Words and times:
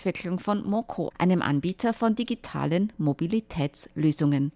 Entwicklung 0.00 0.38
von 0.38 0.66
Moco, 0.66 1.12
einem 1.18 1.42
Anbieter 1.42 1.92
von 1.92 2.14
digitalen 2.14 2.90
Mobilitätslösungen. 2.96 4.50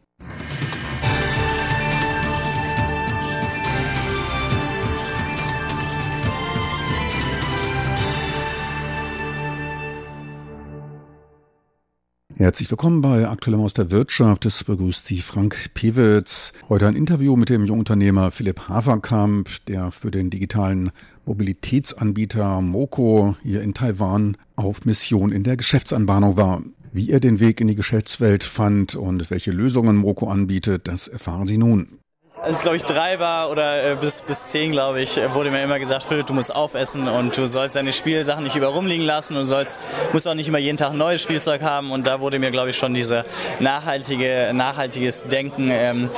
Herzlich 12.36 12.68
willkommen 12.68 13.00
bei 13.00 13.28
Aktuellem 13.28 13.60
aus 13.60 13.74
der 13.74 13.92
Wirtschaft. 13.92 14.44
Es 14.44 14.64
begrüßt 14.64 15.06
Sie 15.06 15.20
Frank 15.20 15.72
Pewitz. 15.72 16.52
Heute 16.68 16.88
ein 16.88 16.96
Interview 16.96 17.36
mit 17.36 17.48
dem 17.48 17.64
Jungunternehmer 17.64 18.32
Philipp 18.32 18.68
Haverkamp, 18.68 19.48
der 19.68 19.92
für 19.92 20.10
den 20.10 20.30
digitalen 20.30 20.90
Mobilitätsanbieter 21.26 22.60
Moco 22.60 23.36
hier 23.44 23.62
in 23.62 23.72
Taiwan 23.72 24.36
auf 24.56 24.84
Mission 24.84 25.30
in 25.30 25.44
der 25.44 25.56
Geschäftsanbahnung 25.56 26.36
war. 26.36 26.62
Wie 26.92 27.10
er 27.10 27.20
den 27.20 27.38
Weg 27.38 27.60
in 27.60 27.68
die 27.68 27.76
Geschäftswelt 27.76 28.42
fand 28.42 28.96
und 28.96 29.30
welche 29.30 29.52
Lösungen 29.52 29.94
Moco 29.94 30.26
anbietet, 30.26 30.88
das 30.88 31.06
erfahren 31.06 31.46
Sie 31.46 31.56
nun. 31.56 32.00
Als 32.42 32.56
ich 32.56 32.62
glaube 32.62 32.76
ich 32.76 32.82
drei 32.82 33.20
war 33.20 33.48
oder 33.50 33.92
äh, 33.92 33.94
bis, 33.94 34.22
bis 34.22 34.48
zehn, 34.48 34.72
glaube 34.72 35.00
ich, 35.00 35.20
wurde 35.34 35.50
mir 35.50 35.62
immer 35.62 35.78
gesagt, 35.78 36.04
Philipp, 36.04 36.26
du 36.26 36.34
musst 36.34 36.54
aufessen 36.54 37.06
und 37.06 37.36
du 37.36 37.46
sollst 37.46 37.76
deine 37.76 37.92
Spielsachen 37.92 38.42
nicht 38.42 38.56
über 38.56 38.66
rumliegen 38.68 39.06
lassen 39.06 39.36
und 39.36 39.44
sollst, 39.44 39.78
musst 40.12 40.26
auch 40.26 40.34
nicht 40.34 40.48
immer 40.48 40.58
jeden 40.58 40.76
Tag 40.76 40.90
ein 40.90 40.98
neues 40.98 41.22
Spielzeug 41.22 41.62
haben. 41.62 41.92
Und 41.92 42.08
da 42.08 42.20
wurde 42.20 42.40
mir, 42.40 42.50
glaube 42.50 42.70
ich, 42.70 42.76
schon 42.76 42.92
diese 42.92 43.24
nachhaltige, 43.60 44.50
nachhaltiges 44.52 45.24
Denken 45.24 45.70
ähm, 45.70 46.10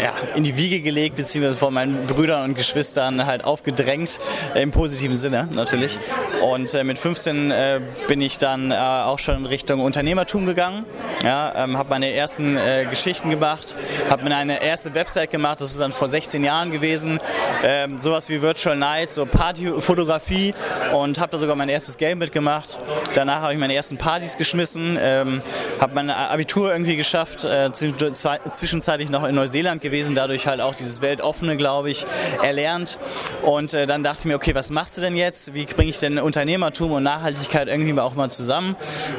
ja, 0.00 0.12
in 0.34 0.44
die 0.44 0.56
Wiege 0.56 0.80
gelegt, 0.80 1.16
beziehungsweise 1.16 1.56
von 1.56 1.72
meinen 1.74 2.06
Brüdern 2.06 2.44
und 2.44 2.54
Geschwistern 2.54 3.26
halt 3.26 3.44
aufgedrängt, 3.44 4.18
äh, 4.54 4.62
im 4.62 4.70
positiven 4.70 5.14
Sinne 5.14 5.48
natürlich. 5.52 5.98
Und 6.42 6.72
äh, 6.74 6.84
mit 6.84 6.98
15 6.98 7.50
äh, 7.50 7.80
bin 8.08 8.20
ich 8.20 8.38
dann 8.38 8.70
äh, 8.70 8.74
auch 8.76 9.18
schon 9.18 9.36
in 9.36 9.46
Richtung 9.46 9.80
Unternehmertum 9.80 10.46
gegangen, 10.46 10.84
ja, 11.22 11.64
ähm, 11.64 11.78
habe 11.78 11.90
meine 11.90 12.12
ersten 12.12 12.56
äh, 12.56 12.86
Geschichten 12.88 13.30
gemacht, 13.30 13.76
habe 14.10 14.24
mir 14.24 14.36
eine 14.36 14.62
erste 14.62 14.94
Website 14.94 15.30
gemacht, 15.30 15.55
gemacht. 15.56 15.60
Das 15.60 15.70
ist 15.70 15.80
dann 15.80 15.92
vor 15.92 16.08
16 16.08 16.44
Jahren 16.44 16.70
gewesen. 16.70 17.20
Ähm, 17.62 17.98
sowas 18.00 18.28
wie 18.28 18.42
Virtual 18.42 18.76
Nights, 18.76 19.14
so 19.14 19.26
Partyfotografie 19.26 20.54
und 20.92 21.18
habe 21.18 21.32
da 21.32 21.38
sogar 21.38 21.56
mein 21.56 21.68
erstes 21.68 21.96
Game 21.96 22.18
mitgemacht. 22.18 22.80
Danach 23.14 23.42
habe 23.42 23.52
ich 23.52 23.58
meine 23.58 23.74
ersten 23.74 23.96
Partys 23.96 24.36
geschmissen, 24.36 24.98
ähm, 25.00 25.42
habe 25.80 25.94
mein 25.94 26.10
Abitur 26.10 26.72
irgendwie 26.72 26.96
geschafft, 26.96 27.44
äh, 27.44 27.70
zwischenzeitlich 27.72 29.10
noch 29.10 29.24
in 29.24 29.34
Neuseeland 29.34 29.82
gewesen, 29.82 30.14
dadurch 30.14 30.46
halt 30.46 30.60
auch 30.60 30.74
dieses 30.74 31.00
Weltoffene, 31.00 31.56
glaube 31.56 31.90
ich, 31.90 32.04
erlernt. 32.42 32.98
Und 33.42 33.74
äh, 33.74 33.86
dann 33.86 34.02
dachte 34.02 34.20
ich 34.20 34.24
mir, 34.26 34.36
okay, 34.36 34.54
was 34.54 34.70
machst 34.70 34.96
du 34.96 35.00
denn 35.00 35.16
jetzt? 35.16 35.54
Wie 35.54 35.64
bringe 35.64 35.90
ich 35.90 35.98
denn 35.98 36.18
Unternehmertum 36.18 36.92
und 36.92 37.02
Nachhaltigkeit 37.02 37.68
irgendwie 37.68 37.98
auch 37.98 38.14
mal 38.14 38.30
zusammen? 38.30 38.76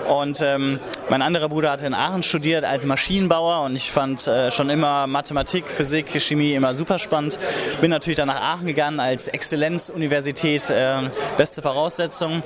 Und 0.07 0.41
ähm, 0.41 0.79
mein 1.09 1.21
anderer 1.21 1.49
Bruder 1.49 1.71
hatte 1.71 1.85
in 1.85 1.93
Aachen 1.93 2.23
studiert 2.23 2.63
als 2.63 2.85
Maschinenbauer 2.85 3.65
und 3.65 3.75
ich 3.75 3.91
fand 3.91 4.27
äh, 4.27 4.51
schon 4.51 4.69
immer 4.69 5.07
Mathematik, 5.07 5.69
Physik, 5.69 6.09
Chemie 6.27 6.53
immer 6.53 6.75
super 6.75 6.99
spannend. 6.99 7.39
Bin 7.81 7.89
natürlich 7.89 8.17
dann 8.17 8.27
nach 8.27 8.41
Aachen 8.41 8.67
gegangen 8.67 8.99
als 8.99 9.27
Exzellenzuniversität, 9.27 10.69
äh, 10.69 11.09
beste 11.37 11.61
Voraussetzung 11.61 12.43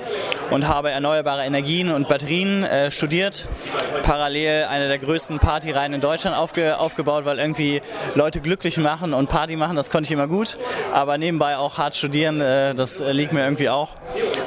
und 0.50 0.68
habe 0.68 0.90
erneuerbare 0.90 1.44
Energien 1.44 1.90
und 1.90 2.08
Batterien 2.08 2.64
äh, 2.64 2.90
studiert. 2.90 3.46
Parallel 4.02 4.64
eine 4.64 4.88
der 4.88 4.98
größten 4.98 5.38
Partyreihen 5.38 5.92
in 5.92 6.00
Deutschland 6.00 6.36
aufge 6.36 6.78
aufgebaut, 6.78 7.24
weil 7.24 7.38
irgendwie 7.38 7.82
Leute 8.14 8.40
glücklich 8.40 8.78
machen 8.78 9.14
und 9.14 9.28
Party 9.28 9.56
machen, 9.56 9.76
das 9.76 9.90
konnte 9.90 10.08
ich 10.08 10.12
immer 10.12 10.28
gut. 10.28 10.58
Aber 10.92 11.18
nebenbei 11.18 11.56
auch 11.56 11.78
hart 11.78 11.94
studieren, 11.94 12.40
äh, 12.40 12.74
das 12.74 13.00
liegt 13.00 13.32
mir 13.32 13.44
irgendwie 13.44 13.68
auch. 13.68 13.90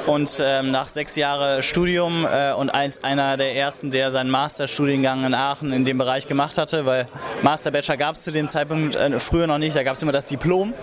Und 0.06 0.40
ähm, 0.40 0.70
nach 0.70 0.88
sechs 0.88 1.16
Jahren 1.16 1.64
Studium 1.64 2.24
äh, 2.24 2.52
und 2.52 2.70
als 2.70 3.02
einer 3.02 3.36
der 3.36 3.56
ersten, 3.56 3.90
der 3.90 4.12
seinen 4.12 4.30
Masterstudiengang 4.30 5.24
in 5.24 5.34
Aachen 5.34 5.72
in 5.72 5.84
dem 5.84 5.98
Bereich 5.98 6.28
gemacht 6.28 6.58
hatte, 6.58 6.86
weil 6.86 7.08
Master 7.42 7.72
Bachelor 7.72 7.96
gab 7.96 8.14
es 8.14 8.22
zu 8.22 8.30
dem 8.30 8.46
Zeitpunkt 8.46 8.94
äh, 8.94 9.18
früher 9.18 9.48
noch 9.48 9.58
nicht, 9.58 9.74
da 9.74 9.82
gab 9.82 9.96
es 9.96 10.02
immer 10.02 10.12
das 10.12 10.26
Diplom. 10.26 10.74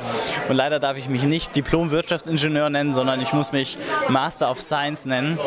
Und 0.50 0.56
leider 0.56 0.80
darf 0.80 0.98
ich 0.98 1.08
mich 1.08 1.24
nicht 1.24 1.56
Diplom-Wirtschaftsingenieur 1.56 2.70
nennen, 2.70 2.92
sondern 2.92 3.22
ich 3.22 3.32
muss 3.32 3.54
mich 3.54 3.78
Master 4.10 4.52
of 4.52 4.60
Science 4.60 5.06
nennen. 5.06 5.40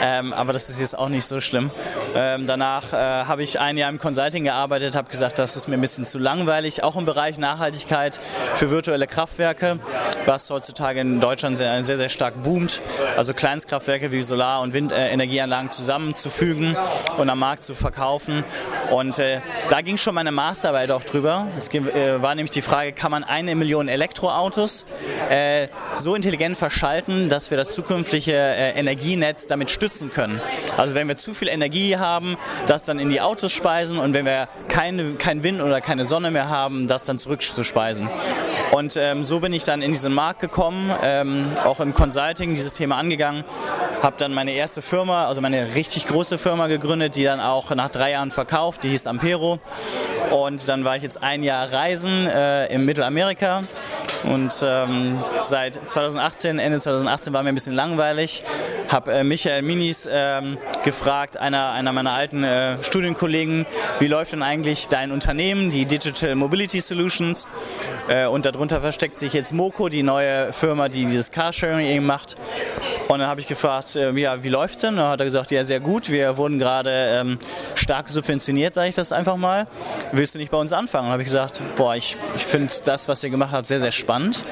Ähm, 0.00 0.32
aber 0.32 0.52
das 0.52 0.70
ist 0.70 0.78
jetzt 0.78 0.96
auch 0.96 1.08
nicht 1.08 1.24
so 1.24 1.40
schlimm. 1.40 1.72
Ähm, 2.14 2.46
danach 2.46 2.92
äh, 2.92 2.96
habe 2.96 3.42
ich 3.42 3.58
ein 3.58 3.76
Jahr 3.76 3.90
im 3.90 3.98
Consulting 3.98 4.44
gearbeitet, 4.44 4.94
habe 4.94 5.08
gesagt, 5.08 5.38
das 5.38 5.56
ist 5.56 5.66
mir 5.66 5.74
ein 5.74 5.80
bisschen 5.80 6.04
zu 6.04 6.18
langweilig, 6.18 6.84
auch 6.84 6.94
im 6.94 7.06
Bereich 7.06 7.38
Nachhaltigkeit 7.38 8.20
für 8.54 8.70
virtuelle 8.70 9.08
Kraftwerke, 9.08 9.78
was 10.26 10.48
heutzutage 10.50 11.00
in 11.00 11.18
Deutschland 11.20 11.56
sehr, 11.56 11.82
sehr, 11.82 11.96
sehr 11.96 12.08
stark 12.08 12.42
boomt 12.44 12.80
also 13.16 13.32
Kleinstkraftwerke 13.32 14.12
wie 14.12 14.22
Solar- 14.22 14.60
und 14.60 14.72
Windenergieanlagen 14.72 15.70
zusammenzufügen 15.70 16.76
und 17.16 17.30
am 17.30 17.38
Markt 17.38 17.64
zu 17.64 17.74
verkaufen. 17.74 18.44
Und 18.90 19.18
äh, 19.18 19.40
da 19.70 19.80
ging 19.80 19.96
schon 19.96 20.14
meine 20.14 20.32
Masterarbeit 20.32 20.90
auch 20.90 21.04
drüber. 21.04 21.48
Es 21.56 21.68
äh, 21.72 22.22
war 22.22 22.34
nämlich 22.34 22.50
die 22.50 22.62
Frage, 22.62 22.92
kann 22.92 23.10
man 23.10 23.24
eine 23.24 23.54
Million 23.54 23.88
Elektroautos 23.88 24.86
äh, 25.30 25.68
so 25.96 26.14
intelligent 26.14 26.56
verschalten, 26.56 27.28
dass 27.28 27.50
wir 27.50 27.56
das 27.56 27.72
zukünftige 27.72 28.32
äh, 28.32 28.78
Energienetz 28.78 29.46
damit 29.46 29.70
stützen 29.70 30.12
können. 30.12 30.40
Also 30.76 30.94
wenn 30.94 31.08
wir 31.08 31.16
zu 31.16 31.34
viel 31.34 31.48
Energie 31.48 31.96
haben, 31.96 32.36
das 32.66 32.84
dann 32.84 32.98
in 32.98 33.08
die 33.08 33.20
Autos 33.20 33.52
speisen 33.52 33.98
und 33.98 34.12
wenn 34.14 34.26
wir 34.26 34.48
keine, 34.68 35.14
kein 35.14 35.42
Wind 35.42 35.62
oder 35.62 35.80
keine 35.80 36.04
Sonne 36.04 36.30
mehr 36.30 36.48
haben, 36.48 36.86
das 36.86 37.04
dann 37.04 37.18
zurückzuspeisen. 37.18 38.08
Und 38.72 38.96
ähm, 38.96 39.24
so 39.24 39.40
bin 39.40 39.52
ich 39.52 39.64
dann 39.64 39.82
in 39.82 39.92
diesen 39.92 40.12
Markt 40.12 40.40
gekommen, 40.40 40.92
ähm, 41.02 41.52
auch 41.64 41.80
im 41.80 41.94
Consulting 41.94 42.54
dieses 42.54 42.72
Thema 42.72 42.96
angegangen, 42.96 43.44
habe 44.02 44.16
dann 44.18 44.34
meine 44.34 44.52
erste 44.52 44.82
Firma, 44.82 45.26
also 45.26 45.40
meine 45.40 45.74
richtig 45.74 46.06
große 46.06 46.38
Firma 46.38 46.66
gegründet, 46.66 47.16
die 47.16 47.24
dann 47.24 47.40
auch 47.40 47.70
nach 47.70 47.90
drei 47.90 48.12
Jahren 48.12 48.30
verkauft, 48.30 48.82
die 48.82 48.88
hieß 48.88 49.06
Ampero. 49.06 49.58
Und 50.30 50.68
dann 50.68 50.84
war 50.84 50.96
ich 50.96 51.02
jetzt 51.02 51.22
ein 51.22 51.42
Jahr 51.42 51.72
reisen 51.72 52.26
äh, 52.26 52.66
in 52.66 52.84
Mittelamerika 52.84 53.62
und 54.24 54.54
ähm, 54.62 55.22
seit 55.40 55.88
2018, 55.88 56.58
Ende 56.58 56.80
2018 56.80 57.32
war 57.32 57.42
mir 57.42 57.50
ein 57.50 57.54
bisschen 57.54 57.74
langweilig, 57.74 58.42
habe 58.88 59.12
äh, 59.12 59.24
Michael 59.24 59.62
Minis 59.62 60.08
ähm, 60.10 60.58
gefragt, 60.84 61.36
einer, 61.36 61.72
einer 61.72 61.92
meiner 61.92 62.12
alten 62.12 62.44
äh, 62.44 62.82
Studienkollegen, 62.82 63.66
wie 63.98 64.06
läuft 64.06 64.32
denn 64.32 64.42
eigentlich 64.42 64.88
dein 64.88 65.12
Unternehmen, 65.12 65.70
die 65.70 65.86
Digital 65.86 66.34
Mobility 66.34 66.80
Solutions? 66.80 67.48
Äh, 68.08 68.26
und 68.26 68.46
darunter 68.46 68.80
versteckt 68.80 69.18
sich 69.18 69.32
jetzt 69.32 69.52
Moco, 69.52 69.88
die 69.88 70.02
neue 70.02 70.52
Firma, 70.52 70.88
die 70.88 71.04
dieses 71.04 71.30
Carsharing 71.30 71.86
eben 71.86 72.06
macht. 72.06 72.36
Und 73.08 73.20
dann 73.20 73.28
habe 73.28 73.40
ich 73.40 73.46
gefragt, 73.46 73.94
äh, 73.96 74.10
ja, 74.12 74.42
wie 74.42 74.48
läuft's 74.48 74.78
denn? 74.78 74.96
Dann 74.96 75.08
hat 75.08 75.20
er 75.20 75.26
gesagt, 75.26 75.50
ja, 75.50 75.62
sehr 75.64 75.80
gut. 75.80 76.10
Wir 76.10 76.36
wurden 76.36 76.58
gerade 76.58 76.90
ähm, 76.90 77.38
stark 77.74 78.08
subventioniert, 78.08 78.74
sage 78.74 78.88
ich 78.88 78.94
das 78.94 79.12
einfach 79.12 79.36
mal. 79.36 79.66
Willst 80.12 80.34
du 80.34 80.38
nicht 80.38 80.50
bei 80.50 80.58
uns 80.58 80.72
anfangen? 80.72 81.04
Und 81.04 81.08
dann 81.08 81.12
habe 81.12 81.22
ich 81.22 81.28
gesagt, 81.28 81.62
boah, 81.76 81.94
ich, 81.94 82.16
ich 82.36 82.44
finde 82.44 82.72
das, 82.84 83.08
was 83.08 83.22
ihr 83.22 83.30
gemacht 83.30 83.52
habt, 83.52 83.68
sehr, 83.68 83.80
sehr 83.80 83.92
spannend. 83.92 84.44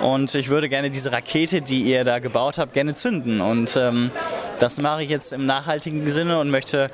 Und 0.00 0.34
ich 0.34 0.48
würde 0.48 0.68
gerne 0.68 0.90
diese 0.90 1.10
Rakete, 1.12 1.62
die 1.62 1.82
ihr 1.82 2.04
da 2.04 2.18
gebaut 2.18 2.58
habt, 2.58 2.74
gerne 2.74 2.94
zünden. 2.94 3.40
Und 3.40 3.76
ähm, 3.76 4.10
das 4.60 4.80
mache 4.80 5.02
ich 5.02 5.08
jetzt 5.08 5.32
im 5.32 5.46
nachhaltigen 5.46 6.06
Sinne 6.06 6.38
und 6.38 6.50
möchte 6.50 6.90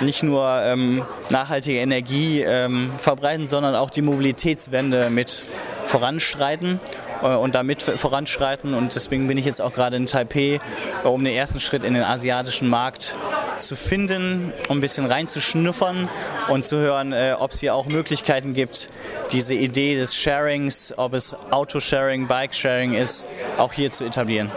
nicht 0.00 0.22
nur 0.22 0.48
ähm, 0.62 1.04
nachhaltige 1.30 1.78
Energie 1.78 2.42
ähm, 2.42 2.92
verbreiten, 2.98 3.46
sondern 3.46 3.74
auch 3.74 3.90
die 3.90 4.02
Mobilitätswende 4.02 5.10
mit 5.10 5.42
voranschreiten 5.84 6.78
äh, 7.22 7.34
und 7.34 7.54
damit 7.54 7.82
voranschreiten. 7.82 8.74
Und 8.74 8.94
deswegen 8.94 9.26
bin 9.26 9.38
ich 9.38 9.44
jetzt 9.44 9.60
auch 9.60 9.72
gerade 9.72 9.96
in 9.96 10.06
Taipei, 10.06 10.60
äh, 11.04 11.08
um 11.08 11.24
den 11.24 11.34
ersten 11.34 11.60
Schritt 11.60 11.84
in 11.84 11.94
den 11.94 12.04
asiatischen 12.04 12.68
Markt 12.68 13.16
zu 13.60 13.76
finden, 13.76 14.52
um 14.68 14.78
ein 14.78 14.80
bisschen 14.80 15.06
reinzuschnuffern 15.06 16.08
und 16.48 16.64
zu 16.64 16.78
hören, 16.78 17.12
äh, 17.12 17.34
ob 17.38 17.52
es 17.52 17.60
hier 17.60 17.74
auch 17.74 17.86
Möglichkeiten 17.86 18.54
gibt, 18.54 18.90
diese 19.32 19.54
Idee 19.54 19.96
des 19.96 20.14
Sharings, 20.14 20.94
ob 20.96 21.14
es 21.14 21.36
Autosharing, 21.50 22.26
Bike-Sharing 22.26 22.94
ist, 22.94 23.26
auch 23.56 23.72
hier 23.72 23.90
zu 23.90 24.04
etablieren. 24.04 24.50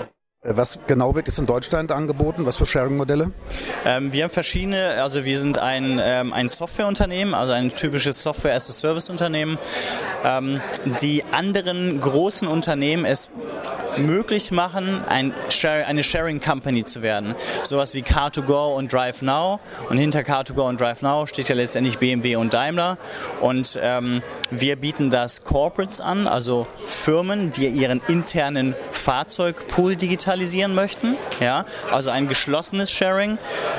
Äh, 0.44 0.54
was 0.56 0.80
genau 0.88 1.14
wird 1.16 1.28
jetzt 1.28 1.38
in 1.38 1.46
Deutschland 1.46 1.92
angeboten? 1.92 2.46
Was 2.46 2.58
für 2.58 2.66
Sharing-Modelle? 2.66 3.32
Ähm, 3.86 4.12
wir 4.12 4.24
haben 4.24 4.32
verschiedene, 4.32 5.02
also 5.02 5.24
wir 5.24 5.38
sind 5.38 5.60
ein, 5.60 6.00
ähm, 6.04 6.34
ein 6.34 6.50
Softwareunternehmen, 6.50 7.34
also 7.34 7.54
ein 7.54 7.76
typisches 7.76 8.22
Software-as-a-Service-Unternehmen. 8.24 9.60
Ähm, 10.26 10.62
die 11.02 11.24
anderen 11.32 12.02
großen 12.02 12.48
Unternehmen 12.48 13.06
es 13.06 13.30
möglich 13.98 14.52
machen, 14.52 15.02
ein 15.08 15.34
Share, 15.50 15.86
eine 15.86 16.04
Sharing 16.04 16.40
Company 16.40 16.84
zu 16.84 17.02
werden. 17.02 17.36
Sowas 17.64 17.94
wie 17.94 18.02
Car2Go 18.02 18.76
und 18.76 18.92
Drive 18.92 19.22
Now. 19.22 19.60
Und 19.90 19.98
hinter 19.98 20.22
Car2Go 20.22 20.68
und 20.68 20.80
Drive 20.80 21.02
Now 21.02 21.28
steht 21.28 21.50
ja 21.50 21.56
letztendlich 21.56 21.98
BMW 21.98 22.36
und 22.36 22.54
Daimler. 22.54 22.98
Und 23.40 23.78
ähm, 23.82 24.22
wir 24.50 24.76
bieten 24.76 25.10
das 25.10 25.44
Corporates 25.44 26.02
an, 26.02 26.28
also 26.28 26.68
Firmen, 26.86 27.52
die 27.52 27.68
ihren 27.68 28.02
internen 28.08 28.76
Fahrzeugpool 28.92 29.96
digitalisieren 29.96 30.74
möchten. 30.74 31.18
Ja, 31.42 31.66
also 31.92 32.10
ein 32.10 32.28
geschlossenes 32.28 32.92
Sharing 32.92 33.38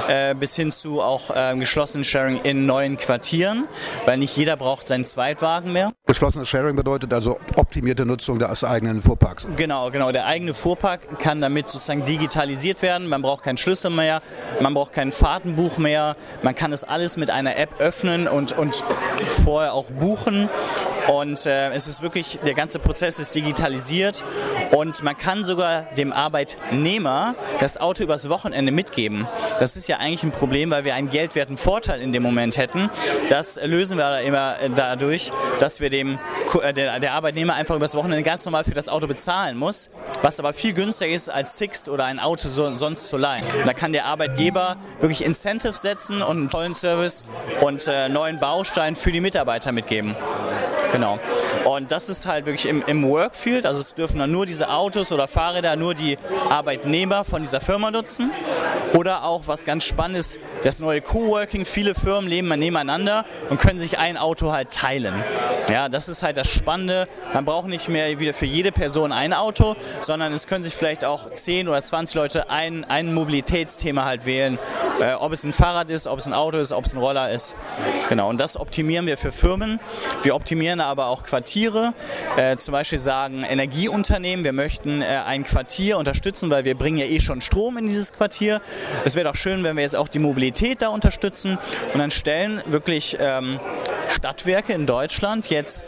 äh, 0.08 0.34
bis 0.34 0.54
hin 0.54 0.72
zu 0.72 1.00
auch 1.00 1.30
äh, 1.34 1.56
geschlossenes 1.56 2.06
Sharing 2.06 2.40
in 2.42 2.66
neuen 2.66 2.96
Quartieren, 2.96 3.68
weil 4.04 4.18
nicht 4.18 4.36
jeder 4.36 4.56
braucht 4.56 4.88
seinen 4.88 5.04
Zweitwagen 5.04 5.72
mehr. 5.72 5.92
Geschlossenes 6.06 6.48
Sharing 6.48 6.76
bedeutet 6.76 7.14
also 7.14 7.38
optimierte 7.56 8.04
Nutzung 8.04 8.38
des 8.38 8.64
eigenen 8.64 9.00
Fuhrparks. 9.00 9.46
Genau, 9.56 9.90
genau. 9.90 10.12
Der 10.12 10.26
eigene 10.26 10.54
Fuhrpark 10.54 11.20
kann 11.20 11.40
damit 11.40 11.68
sozusagen 11.68 12.04
digitalisiert 12.04 12.82
werden. 12.82 13.06
Man 13.06 13.22
braucht 13.22 13.44
keinen 13.44 13.56
Schlüssel 13.56 13.90
mehr, 13.90 14.20
man 14.60 14.74
braucht 14.74 14.92
kein 14.92 15.12
Fahrtenbuch 15.12 15.78
mehr. 15.78 16.16
Man 16.42 16.54
kann 16.54 16.72
es 16.72 16.84
alles 16.84 17.16
mit 17.16 17.30
einer 17.30 17.56
App 17.56 17.80
öffnen 17.80 18.26
und, 18.26 18.58
und 18.58 18.82
vorher 19.44 19.74
auch 19.74 19.86
buchen. 19.86 20.48
Und 21.08 21.46
äh, 21.46 21.70
es 21.70 21.88
ist 21.88 22.02
wirklich, 22.02 22.38
der 22.44 22.54
ganze 22.54 22.78
Prozess 22.78 23.18
ist 23.18 23.34
digitalisiert 23.34 24.22
und 24.70 25.02
man 25.02 25.16
kann 25.16 25.44
sogar 25.44 25.82
dem 25.96 26.12
Arbeitnehmer 26.12 27.34
das 27.60 27.76
Auto 27.76 28.04
übers 28.04 28.28
Wochenende 28.28 28.72
mitgeben. 28.72 29.26
Das 29.58 29.76
ist 29.76 29.88
ja 29.88 29.96
eigentlich 29.98 30.22
ein 30.22 30.32
Problem, 30.32 30.70
weil 30.70 30.84
wir 30.84 30.94
einen 30.94 31.08
geldwerten 31.08 31.56
Vorteil 31.56 32.00
in 32.00 32.12
dem 32.12 32.22
Moment 32.22 32.56
hätten. 32.56 32.90
Das 33.28 33.58
lösen 33.62 33.98
wir 33.98 34.20
immer 34.20 34.56
dadurch, 34.74 35.32
dass 35.58 35.80
wir 35.80 35.90
dem, 35.90 36.18
äh, 36.62 36.72
der, 36.72 37.00
der 37.00 37.12
Arbeitnehmer 37.14 37.54
einfach 37.54 37.74
übers 37.74 37.94
Wochenende 37.94 38.22
ganz 38.22 38.44
normal 38.44 38.64
für 38.64 38.74
das 38.74 38.88
Auto 38.88 39.06
bezahlen 39.06 39.56
muss, 39.56 39.90
was 40.22 40.38
aber 40.38 40.52
viel 40.52 40.72
günstiger 40.72 41.12
ist 41.12 41.28
als 41.28 41.58
Sixt 41.58 41.88
oder 41.88 42.04
ein 42.04 42.20
Auto 42.20 42.48
so, 42.48 42.72
sonst 42.74 43.08
zu 43.08 43.16
leihen. 43.16 43.44
Und 43.58 43.66
da 43.66 43.72
kann 43.72 43.92
der 43.92 44.06
Arbeitgeber 44.06 44.76
wirklich 45.00 45.24
Incentives 45.24 45.82
setzen 45.82 46.22
und 46.22 46.36
einen 46.36 46.50
tollen 46.50 46.74
Service 46.74 47.24
und 47.60 47.86
äh, 47.86 48.08
neuen 48.08 48.38
Baustein 48.38 48.96
für 48.96 49.12
die 49.12 49.20
Mitarbeiter 49.20 49.72
mitgeben. 49.72 50.14
Genau. 50.92 51.18
Und 51.64 51.90
das 51.90 52.08
ist 52.08 52.26
halt 52.26 52.46
wirklich 52.46 52.66
im, 52.66 52.82
im 52.86 53.06
Workfield, 53.08 53.66
also 53.66 53.80
es 53.80 53.94
dürfen 53.94 54.18
dann 54.18 54.30
nur 54.30 54.46
diese 54.46 54.70
Autos 54.70 55.12
oder 55.12 55.28
Fahrräder, 55.28 55.76
nur 55.76 55.94
die 55.94 56.18
Arbeitnehmer 56.50 57.24
von 57.24 57.42
dieser 57.42 57.60
Firma 57.60 57.90
nutzen. 57.90 58.30
Oder 58.92 59.24
auch, 59.24 59.42
was 59.46 59.64
ganz 59.64 59.84
spannend 59.84 60.18
ist, 60.18 60.38
das 60.64 60.78
neue 60.78 61.00
Coworking. 61.00 61.64
Viele 61.64 61.94
Firmen 61.94 62.28
leben 62.28 62.48
nebeneinander 62.48 63.24
und 63.48 63.58
können 63.58 63.78
sich 63.78 63.98
ein 63.98 64.18
Auto 64.18 64.52
halt 64.52 64.70
teilen. 64.70 65.14
Ja, 65.70 65.88
das 65.88 66.08
ist 66.08 66.22
halt 66.22 66.36
das 66.36 66.48
Spannende. 66.48 67.08
Man 67.32 67.44
braucht 67.44 67.68
nicht 67.68 67.88
mehr 67.88 68.18
wieder 68.18 68.34
für 68.34 68.44
jede 68.44 68.70
Person 68.70 69.12
ein 69.12 69.32
Auto, 69.32 69.76
sondern 70.02 70.32
es 70.32 70.46
können 70.46 70.62
sich 70.62 70.74
vielleicht 70.74 71.04
auch 71.04 71.30
10 71.30 71.68
oder 71.68 71.82
20 71.82 72.14
Leute 72.16 72.50
ein, 72.50 72.84
ein 72.84 73.14
Mobilitätsthema 73.14 74.04
halt 74.04 74.26
wählen. 74.26 74.58
Äh, 75.00 75.14
ob 75.14 75.32
es 75.32 75.44
ein 75.44 75.52
Fahrrad 75.52 75.88
ist, 75.88 76.06
ob 76.06 76.18
es 76.18 76.26
ein 76.26 76.34
Auto 76.34 76.58
ist, 76.58 76.72
ob 76.72 76.84
es 76.84 76.94
ein 76.94 76.98
Roller 76.98 77.30
ist. 77.30 77.54
Genau, 78.08 78.28
und 78.28 78.38
das 78.38 78.58
optimieren 78.58 79.06
wir 79.06 79.16
für 79.16 79.32
Firmen. 79.32 79.80
Wir 80.22 80.34
optimieren 80.34 80.80
aber 80.80 81.06
auch 81.06 81.22
Quartiere. 81.42 81.92
Äh, 82.36 82.56
zum 82.58 82.70
Beispiel 82.70 83.00
sagen 83.00 83.42
Energieunternehmen, 83.42 84.44
wir 84.44 84.52
möchten 84.52 85.02
äh, 85.02 85.22
ein 85.26 85.42
Quartier 85.42 85.98
unterstützen, 85.98 86.50
weil 86.50 86.64
wir 86.64 86.76
bringen 86.76 86.98
ja 86.98 87.06
eh 87.06 87.18
schon 87.18 87.40
Strom 87.40 87.76
in 87.76 87.86
dieses 87.86 88.12
Quartier. 88.12 88.60
Es 89.04 89.16
wäre 89.16 89.24
doch 89.28 89.34
schön, 89.34 89.64
wenn 89.64 89.74
wir 89.74 89.82
jetzt 89.82 89.96
auch 89.96 90.06
die 90.06 90.20
Mobilität 90.20 90.82
da 90.82 90.88
unterstützen 90.88 91.58
und 91.92 91.98
dann 91.98 92.12
stellen 92.12 92.62
wirklich 92.66 93.16
ähm, 93.18 93.58
Stadtwerke 94.08 94.72
in 94.72 94.86
Deutschland 94.86 95.50
jetzt 95.50 95.84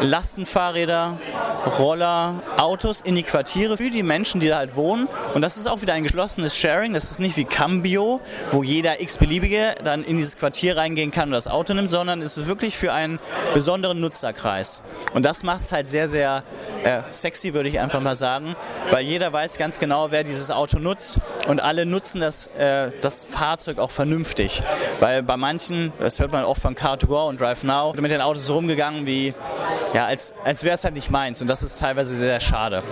Lastenfahrräder, 0.00 1.18
Roller, 1.78 2.34
Autos 2.56 3.00
in 3.00 3.14
die 3.14 3.22
Quartiere 3.22 3.76
für 3.76 3.90
die 3.90 4.02
Menschen, 4.02 4.40
die 4.40 4.48
da 4.48 4.58
halt 4.58 4.76
wohnen. 4.76 5.08
Und 5.34 5.42
das 5.42 5.56
ist 5.56 5.66
auch 5.66 5.82
wieder 5.82 5.92
ein 5.94 6.02
geschlossenes 6.02 6.56
Sharing. 6.56 6.94
Das 6.94 7.10
ist 7.10 7.20
nicht 7.20 7.36
wie 7.36 7.44
Cambio, 7.44 8.20
wo 8.50 8.62
jeder 8.62 9.00
x-beliebige 9.00 9.74
dann 9.82 10.04
in 10.04 10.16
dieses 10.16 10.36
Quartier 10.36 10.76
reingehen 10.76 11.10
kann 11.10 11.28
und 11.28 11.32
das 11.32 11.48
Auto 11.48 11.74
nimmt, 11.74 11.90
sondern 11.90 12.22
es 12.22 12.38
ist 12.38 12.46
wirklich 12.46 12.76
für 12.76 12.92
einen 12.92 13.18
besonderen 13.54 14.00
Nutzerkreis. 14.00 14.82
Und 15.14 15.24
das 15.24 15.42
macht 15.42 15.62
es 15.62 15.72
halt 15.72 15.88
sehr, 15.88 16.08
sehr 16.08 16.42
äh, 16.84 17.00
sexy, 17.10 17.54
würde 17.54 17.68
ich 17.68 17.80
einfach 17.80 18.00
mal 18.00 18.14
sagen, 18.14 18.56
weil 18.90 19.04
jeder 19.04 19.32
weiß 19.32 19.58
ganz 19.58 19.78
genau, 19.78 20.10
wer 20.10 20.24
dieses 20.24 20.50
Auto 20.50 20.78
nutzt 20.78 21.18
und 21.48 21.60
alle 21.60 21.86
nutzen 21.86 22.20
das, 22.20 22.46
äh, 22.58 22.90
das 23.00 23.24
Fahrzeug 23.24 23.78
auch 23.78 23.90
vernünftig. 23.90 24.62
Weil 25.00 25.22
bei 25.22 25.36
manchen, 25.36 25.92
das 25.98 26.18
hört 26.18 26.32
man 26.32 26.44
oft 26.44 26.62
von 26.62 26.74
Car2Go 26.74 27.28
und 27.28 27.40
Drive 27.40 27.64
Now, 27.64 27.92
mit 28.00 28.10
den 28.10 28.20
Autos 28.20 28.50
rumgegangen 28.50 29.06
wie 29.06 29.34
ja, 29.94 30.06
als, 30.06 30.34
als 30.44 30.64
wäre 30.64 30.74
es 30.74 30.84
halt 30.84 30.94
nicht 30.94 31.10
meins. 31.10 31.40
Und 31.40 31.48
das 31.48 31.62
ist 31.62 31.78
teilweise 31.78 32.14
sehr, 32.14 32.28
sehr 32.28 32.40
schade. 32.40 32.82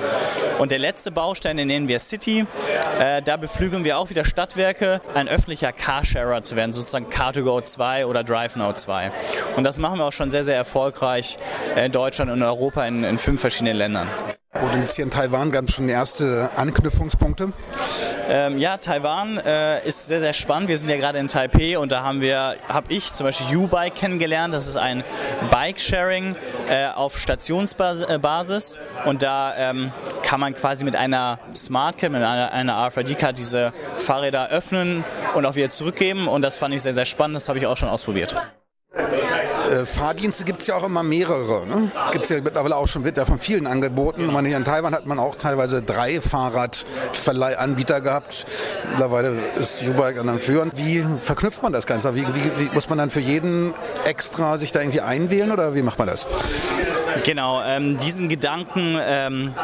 Und 0.58 0.70
der 0.70 0.78
letzte 0.78 1.10
Baustein, 1.10 1.56
den 1.56 1.68
nennen 1.68 1.88
wir 1.88 1.98
City. 1.98 2.46
Äh, 3.00 3.22
da 3.22 3.36
beflügeln 3.36 3.84
wir 3.84 3.98
auch 3.98 4.10
wieder 4.10 4.24
Stadtwerke, 4.24 5.00
ein 5.14 5.28
öffentlicher 5.28 5.72
Carsharer 5.72 6.42
zu 6.42 6.56
werden, 6.56 6.72
sozusagen 6.72 7.06
Car2Go 7.06 7.62
2 7.62 8.06
oder 8.06 8.24
DriveNow 8.24 8.74
2. 8.74 9.12
Und 9.56 9.64
das 9.64 9.78
machen 9.78 9.98
wir 9.98 10.04
auch 10.04 10.12
schon 10.12 10.30
sehr, 10.30 10.44
sehr 10.44 10.56
erfolgreich 10.56 11.38
in 11.76 11.92
Deutschland 11.92 12.30
und 12.30 12.42
Europa 12.42 12.86
in, 12.86 13.04
in 13.04 13.18
fünf 13.18 13.40
verschiedenen 13.40 13.76
Ländern. 13.76 14.08
Jetzt 14.86 14.96
hier 14.96 15.04
in 15.04 15.10
Taiwan 15.10 15.50
ganz 15.50 15.72
schon 15.72 15.88
erste 15.88 16.50
Anknüpfungspunkte? 16.54 17.52
Ähm, 18.28 18.58
ja, 18.58 18.76
Taiwan 18.76 19.36
äh, 19.38 19.86
ist 19.86 20.06
sehr, 20.06 20.20
sehr 20.20 20.32
spannend. 20.32 20.68
Wir 20.68 20.78
sind 20.78 20.88
ja 20.88 20.96
gerade 20.96 21.18
in 21.18 21.28
Taipei 21.28 21.78
und 21.78 21.90
da 21.90 22.02
haben 22.02 22.20
wir, 22.20 22.56
habe 22.68 22.92
ich 22.92 23.12
zum 23.12 23.24
Beispiel 23.24 23.56
U-Bike 23.56 23.94
kennengelernt. 23.94 24.54
Das 24.54 24.66
ist 24.68 24.76
ein 24.76 25.02
Bike-Sharing 25.50 26.36
äh, 26.68 26.88
auf 26.88 27.18
Stationsbasis 27.18 28.76
und 29.04 29.22
da 29.22 29.54
ähm, 29.56 29.92
kann 30.22 30.40
man 30.40 30.54
quasi 30.54 30.84
mit 30.84 30.96
einer 30.96 31.38
Smart 31.54 31.98
Card, 31.98 32.12
mit 32.12 32.22
einer, 32.22 32.52
einer 32.52 32.86
RFID-Card 32.86 33.36
diese 33.36 33.72
Fahrräder 33.98 34.50
öffnen 34.50 35.04
und 35.34 35.44
auch 35.46 35.56
wieder 35.56 35.70
zurückgeben 35.70 36.28
und 36.28 36.42
das 36.42 36.56
fand 36.56 36.74
ich 36.74 36.82
sehr, 36.82 36.94
sehr 36.94 37.04
spannend. 37.04 37.36
Das 37.36 37.48
habe 37.48 37.58
ich 37.58 37.66
auch 37.66 37.76
schon 37.76 37.88
ausprobiert. 37.88 38.36
Äh, 39.70 39.84
Fahrdienste 39.84 40.44
gibt 40.44 40.60
es 40.60 40.66
ja 40.66 40.76
auch 40.76 40.84
immer 40.84 41.02
mehrere. 41.02 41.66
Ne? 41.66 41.90
Gibt 42.12 42.24
es 42.24 42.30
ja 42.30 42.40
mittlerweile 42.40 42.76
auch 42.76 42.86
schon, 42.86 43.04
wird 43.04 43.16
ja 43.16 43.24
von 43.24 43.38
vielen 43.38 43.66
angeboten. 43.66 44.26
Man, 44.26 44.46
in 44.46 44.64
Taiwan 44.64 44.94
hat 44.94 45.06
man 45.06 45.18
auch 45.18 45.34
teilweise 45.34 45.82
drei 45.82 46.20
Fahrradverleihanbieter 46.20 48.00
gehabt. 48.00 48.46
Mittlerweile 48.90 49.36
ist 49.58 49.82
U-Bike 49.86 50.18
an 50.18 50.38
führend. 50.38 50.76
Wie 50.76 51.04
verknüpft 51.20 51.62
man 51.62 51.72
das 51.72 51.86
Ganze? 51.86 52.14
Wie, 52.14 52.26
wie, 52.26 52.60
wie, 52.60 52.74
muss 52.74 52.88
man 52.88 52.98
dann 52.98 53.10
für 53.10 53.20
jeden 53.20 53.74
extra 54.04 54.58
sich 54.58 54.72
da 54.72 54.80
irgendwie 54.80 55.00
einwählen 55.00 55.50
oder 55.50 55.74
wie 55.74 55.82
macht 55.82 55.98
man 55.98 56.08
das? 56.08 56.26
Genau, 57.24 57.62
ähm, 57.62 57.98
diesen 57.98 58.28
Gedanken, 58.28 58.98
ähm, 59.00 59.54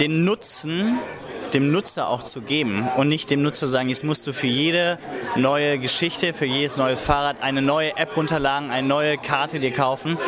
den 0.00 0.24
Nutzen 0.24 0.98
dem 1.50 1.70
Nutzer 1.70 2.08
auch 2.08 2.22
zu 2.22 2.40
geben 2.40 2.88
und 2.96 3.08
nicht 3.08 3.30
dem 3.30 3.42
Nutzer 3.42 3.68
sagen, 3.68 3.88
jetzt 3.88 4.04
musst 4.04 4.26
du 4.26 4.32
für 4.32 4.46
jede 4.46 4.98
neue 5.36 5.78
Geschichte, 5.78 6.32
für 6.34 6.46
jedes 6.46 6.76
neue 6.76 6.96
Fahrrad 6.96 7.42
eine 7.42 7.62
neue 7.62 7.96
App 7.96 8.16
runterladen, 8.16 8.70
eine 8.70 8.86
neue 8.86 9.18
Karte 9.18 9.60
dir 9.60 9.72
kaufen. 9.72 10.18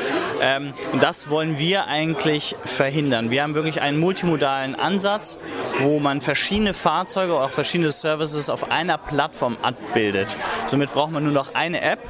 Ähm, 0.41 0.73
das 1.01 1.31
wollen 1.31 1.59
wir 1.59 1.87
eigentlich 1.87 2.57
verhindern. 2.65 3.31
Wir 3.31 3.43
haben 3.43 3.55
wirklich 3.55 3.81
einen 3.81 3.99
multimodalen 3.99 4.75
Ansatz, 4.75 5.39
wo 5.79 6.01
man 6.01 6.21
verschiedene 6.21 6.75
Fahrzeuge, 6.75 7.35
auch 7.35 7.51
verschiedene 7.51 7.91
Services 7.91 8.49
auf 8.49 8.71
einer 8.71 8.99
Plattform 8.99 9.57
abbildet. 9.63 10.37
Somit 10.67 10.93
braucht 10.93 11.13
man 11.13 11.23
nur 11.25 11.33
noch 11.33 11.55
eine 11.55 11.81
App, 11.83 12.01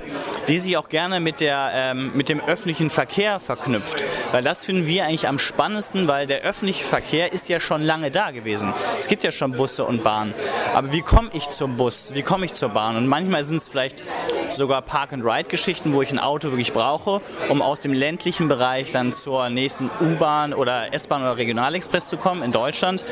die 0.48 0.58
sich 0.58 0.76
auch 0.76 0.88
gerne 0.88 1.20
mit, 1.20 1.40
der, 1.40 1.70
ähm, 1.74 2.12
mit 2.14 2.28
dem 2.28 2.40
öffentlichen 2.40 2.90
Verkehr 2.90 3.40
verknüpft. 3.40 4.04
Weil 4.32 4.42
das 4.42 4.64
finden 4.64 4.86
wir 4.86 5.04
eigentlich 5.04 5.28
am 5.28 5.38
spannendsten, 5.38 6.08
weil 6.08 6.26
der 6.26 6.42
öffentliche 6.42 6.84
Verkehr 6.84 7.32
ist 7.32 7.48
ja 7.48 7.60
schon 7.60 7.82
lange 7.82 8.10
da 8.10 8.30
gewesen. 8.30 8.72
Es 8.98 9.08
gibt 9.08 9.24
ja 9.24 9.32
schon 9.32 9.52
Busse 9.52 9.84
und 9.84 10.02
Bahnen. 10.02 10.34
Aber 10.74 10.92
wie 10.92 11.02
komme 11.02 11.30
ich 11.32 11.50
zum 11.50 11.76
Bus? 11.76 12.12
Wie 12.14 12.22
komme 12.22 12.44
ich 12.44 12.54
zur 12.54 12.70
Bahn? 12.70 12.96
Und 12.96 13.06
manchmal 13.06 13.44
sind 13.44 13.56
es 13.56 13.68
vielleicht 13.68 14.04
sogar 14.50 14.82
Park-and-Ride-Geschichten, 14.82 15.92
wo 15.94 16.02
ich 16.02 16.10
ein 16.10 16.18
Auto 16.18 16.48
wirklich 16.48 16.72
brauche, 16.72 17.20
um 17.48 17.62
aus 17.62 17.80
dem 17.80 17.92
ländlichen 17.92 18.48
Bereich 18.48 18.92
dann 18.92 19.14
zur 19.14 19.48
nächsten 19.48 19.90
U-Bahn 20.00 20.54
oder 20.54 20.92
S-Bahn 20.92 21.22
oder 21.22 21.36
Regionalexpress 21.36 22.08
zu 22.08 22.16
kommen 22.16 22.42
in 22.42 22.52
Deutschland. 22.52 23.04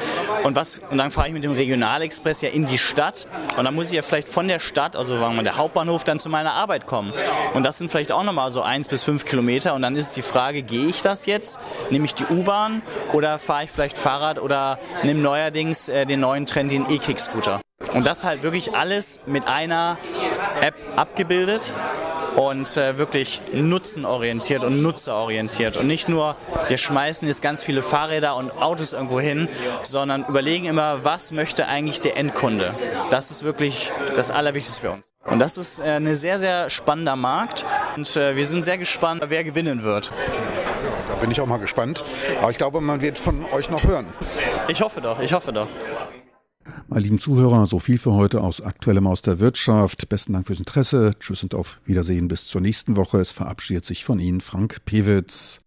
Und, 0.45 0.57
was, 0.57 0.81
und 0.90 0.99
dann 0.99 1.11
fahre 1.11 1.28
ich 1.28 1.35
mit 1.35 1.45
dem 1.45 1.52
Regionalexpress 1.52 2.43
ja 2.43 2.50
in 2.50 2.66
die 2.66 2.78
Stadt. 2.78 3.26
Und 3.57 3.64
dann 3.64 3.75
muss 3.75 3.88
ich 3.88 3.95
ja 3.95 4.02
vielleicht 4.02 4.28
von 4.28 4.49
der 4.49 4.61
Stadt, 4.61 4.97
also 4.97 5.19
sagen 5.19 5.37
wir 5.37 5.43
der 5.43 5.57
Hauptbahnhof, 5.57 6.04
dann 6.04 6.19
zu 6.19 6.28
meiner 6.28 6.54
Arbeit 6.54 6.87
kommen. 6.87 7.12
Und 7.55 7.65
das 7.65 7.79
sind 7.79 7.91
vielleicht 7.91 8.12
auch 8.12 8.23
nochmal 8.23 8.50
so 8.50 8.62
eins 8.62 8.89
bis 8.89 9.03
fünf 9.03 9.25
Kilometer. 9.25 9.75
Und 9.75 9.83
dann 9.83 9.97
ist 9.97 10.17
die 10.17 10.23
Frage, 10.23 10.62
gehe 10.62 10.87
ich 10.87 11.03
das 11.03 11.27
jetzt? 11.27 11.59
Nehme 11.91 12.05
ich 12.05 12.15
die 12.15 12.25
U-Bahn 12.25 12.83
oder 13.12 13.39
fahre 13.39 13.65
ich 13.65 13.71
vielleicht 13.71 13.99
Fahrrad 13.99 14.41
oder 14.41 14.79
nehme 15.03 15.21
neuerdings 15.21 15.89
äh, 15.89 16.07
den 16.07 16.21
neuen 16.21 16.47
Trend, 16.47 16.71
den 16.71 16.89
E-Kick-Scooter. 16.89 17.61
Und 17.95 18.07
das 18.07 18.25
halt 18.25 18.43
wirklich 18.43 18.75
alles 18.75 19.21
mit 19.27 19.49
einer 19.49 19.99
App 20.61 20.75
abgebildet 20.97 21.73
und 22.37 22.76
äh, 22.76 22.99
wirklich 22.99 23.40
nutzenorientiert 23.52 24.64
und 24.64 24.82
nutzerorientiert. 24.82 25.76
Und 25.76 25.87
nicht 25.87 26.08
nur, 26.08 26.37
wir 26.68 26.78
schmeißen 26.78 27.26
jetzt 27.28 27.42
ganz 27.42 27.62
viele 27.62 27.82
Fahrräder 27.82 28.37
und 28.37 28.50
Autos 28.52 28.92
irgendwo 28.92 29.20
hin, 29.20 29.49
sondern 29.82 30.25
überlegen 30.26 30.66
immer, 30.66 31.04
was 31.04 31.32
möchte 31.32 31.68
eigentlich 31.68 32.00
der 32.00 32.16
Endkunde. 32.16 32.75
Das 33.10 33.30
ist 33.30 33.42
wirklich 33.42 33.92
das 34.16 34.30
Allerwichtigste 34.30 34.80
für 34.80 34.90
uns. 34.92 35.12
Und 35.26 35.38
das 35.38 35.58
ist 35.58 35.78
äh, 35.80 35.96
ein 35.96 36.16
sehr, 36.16 36.38
sehr 36.38 36.70
spannender 36.70 37.16
Markt 37.16 37.66
und 37.96 38.16
äh, 38.16 38.37
wir 38.37 38.46
sind 38.46 38.62
sehr 38.62 38.78
gespannt, 38.78 39.22
wer 39.28 39.44
gewinnen 39.44 39.82
wird. 39.82 40.12
Da 41.08 41.14
bin 41.16 41.30
ich 41.30 41.40
auch 41.40 41.46
mal 41.46 41.58
gespannt. 41.58 42.04
Aber 42.40 42.50
ich 42.50 42.56
glaube, 42.56 42.80
man 42.80 43.02
wird 43.02 43.18
von 43.18 43.44
euch 43.52 43.68
noch 43.68 43.84
hören. 43.84 44.06
Ich 44.68 44.80
hoffe 44.80 45.00
doch, 45.00 45.20
ich 45.20 45.32
hoffe 45.32 45.52
doch. 45.52 45.68
Meine 46.88 47.05
lieben 47.05 47.19
Zuhörer, 47.19 47.67
so 47.67 47.79
viel 47.79 47.99
für 47.99 48.12
heute 48.12 48.43
aus 48.43 48.61
Aktuellem 48.61 49.07
aus 49.07 49.23
der 49.23 49.38
Wirtschaft. 49.38 50.09
Besten 50.09 50.35
Dank 50.35 50.47
fürs 50.47 50.59
Interesse. 50.59 51.12
Tschüss 51.19 51.43
und 51.43 51.55
auf 51.55 51.81
Wiedersehen 51.85 52.29
bis 52.29 52.47
zur 52.47 52.61
nächsten 52.61 52.97
Woche. 52.97 53.19
Es 53.19 53.33
verabschiedet 53.33 53.87
sich 53.87 54.05
von 54.05 54.19
Ihnen 54.19 54.40
Frank 54.40 54.85
Pewitz. 54.85 55.62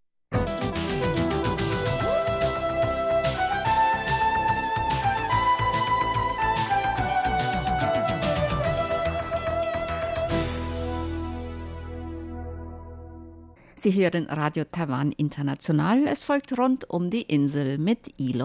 Sie 13.84 13.94
hören 13.94 14.28
Radio 14.28 14.64
Taiwan 14.64 15.12
International. 15.12 16.08
Es 16.08 16.24
folgt 16.24 16.58
rund 16.58 16.90
um 16.90 17.10
die 17.10 17.24
Insel 17.24 17.78
mit 17.78 18.14
Ilo. 18.18 18.42